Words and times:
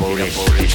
Pobre. 0.00 0.69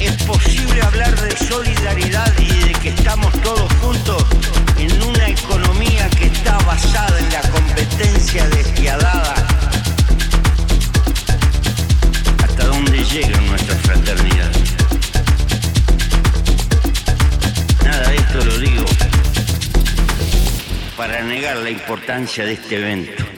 Es 0.00 0.22
posible 0.24 0.80
hablar 0.82 1.20
de 1.20 1.36
solidaridad 1.36 2.32
y 2.38 2.48
de 2.64 2.72
que 2.74 2.88
estamos 2.90 3.32
todos 3.42 3.72
juntos 3.74 4.24
en 4.78 5.02
una 5.02 5.28
economía 5.28 6.08
que 6.10 6.26
está 6.26 6.58
basada 6.58 7.18
en 7.18 7.32
la 7.32 7.40
competencia 7.42 8.48
despiadada. 8.48 9.34
¿Hasta 12.42 12.64
dónde 12.66 13.04
llega 13.04 13.40
nuestra 13.40 13.74
fraternidad? 13.76 14.50
Nada 17.84 18.08
de 18.08 18.16
esto 18.16 18.44
lo 18.44 18.58
digo 18.58 18.84
para 20.96 21.22
negar 21.22 21.56
la 21.58 21.70
importancia 21.70 22.44
de 22.44 22.54
este 22.54 22.76
evento. 22.76 23.37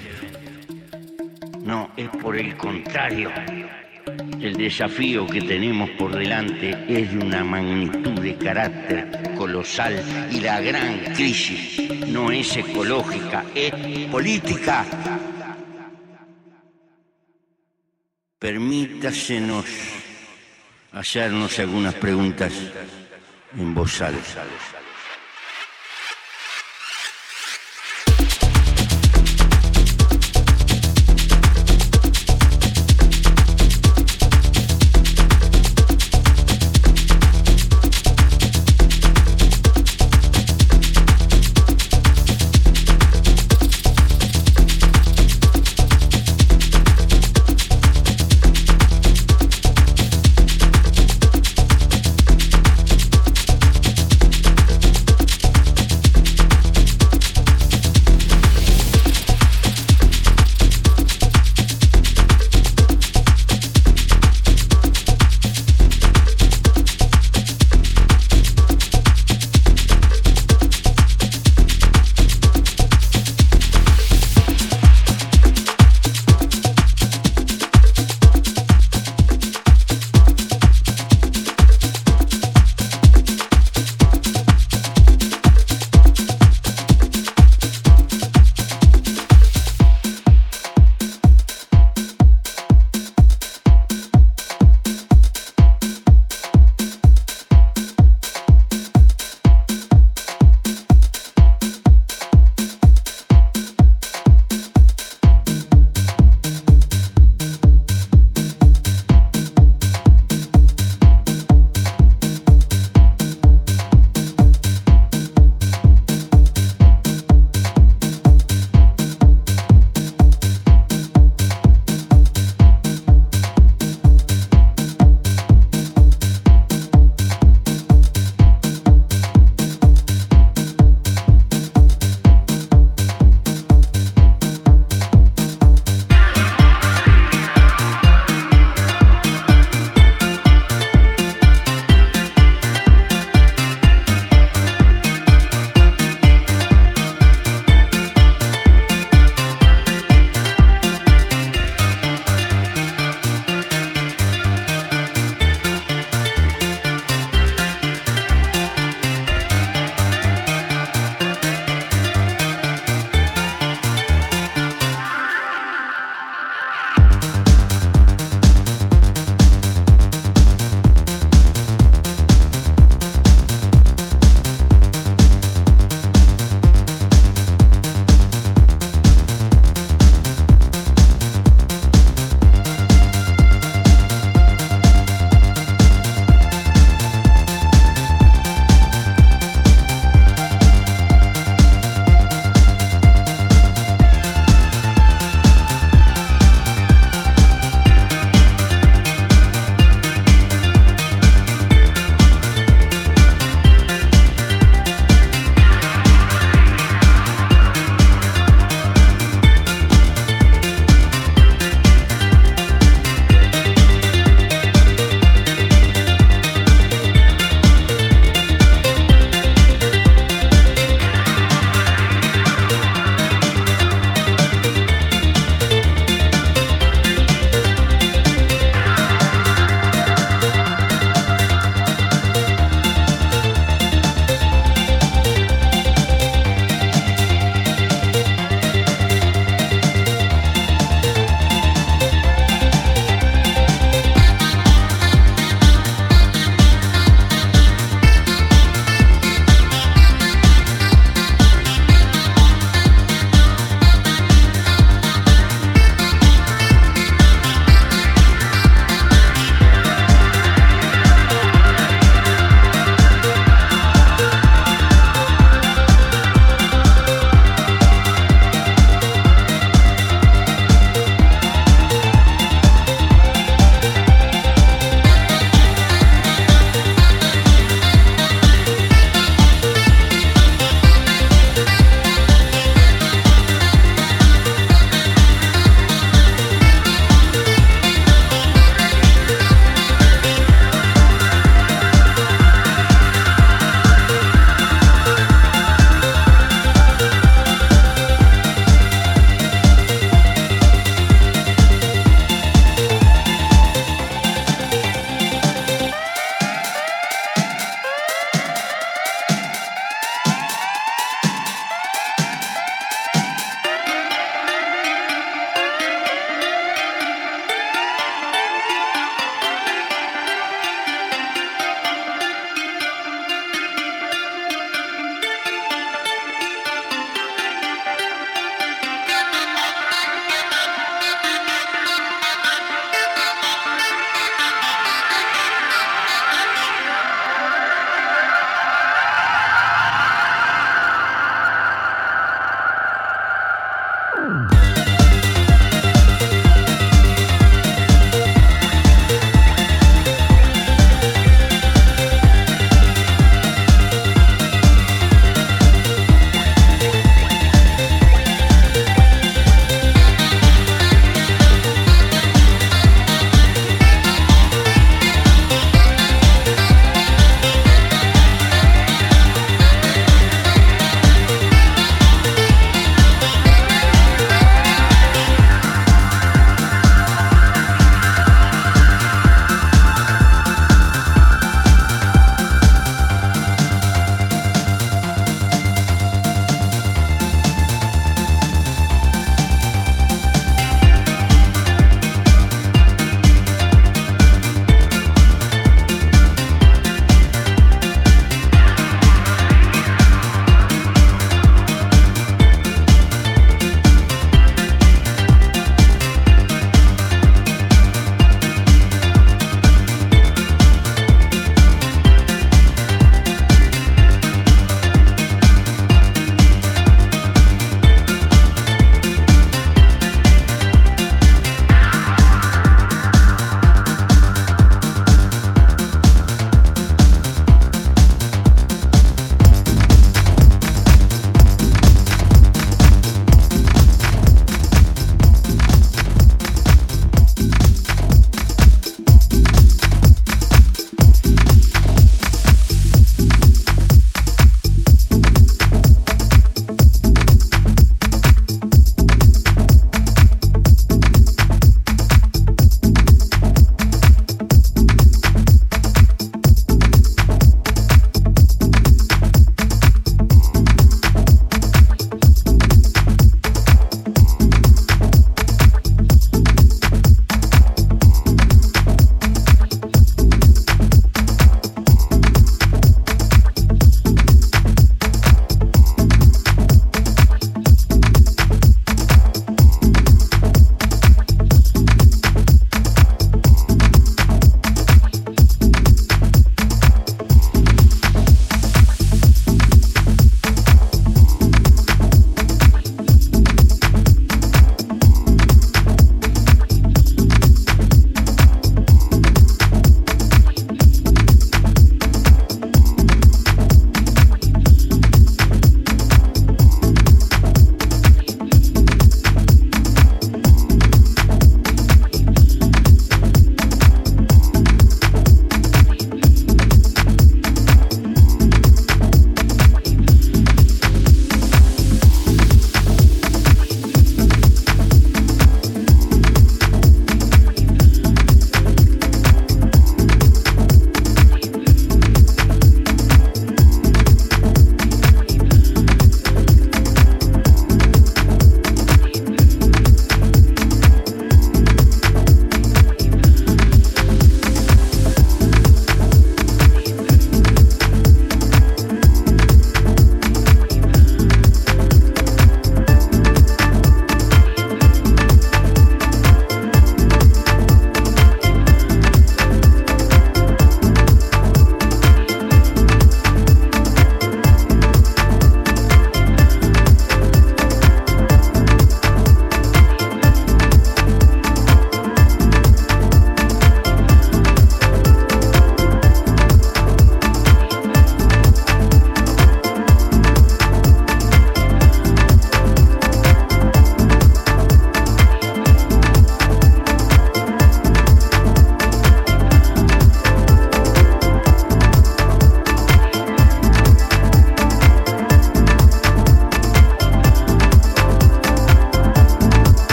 El 4.41 4.57
desafío 4.57 5.27
que 5.27 5.41
tenemos 5.41 5.89
por 5.91 6.15
delante 6.15 6.71
es 6.87 7.11
de 7.11 7.19
una 7.19 7.43
magnitud 7.43 8.21
de 8.21 8.37
carácter 8.37 9.35
colosal 9.37 10.03
y 10.31 10.41
la 10.41 10.61
gran 10.61 11.15
crisis 11.15 11.79
no 12.09 12.31
es 12.31 12.57
ecológica, 12.57 13.45
es 13.55 13.73
política. 14.11 14.85
Permítasenos 18.39 19.65
hacernos 20.93 21.59
algunas 21.59 21.95
preguntas 21.95 22.53
en 23.57 23.75
voz 23.75 24.03
alta. 24.03 24.45